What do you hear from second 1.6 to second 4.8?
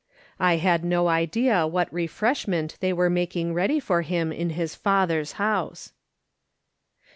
what refreshment they were making ready for him in his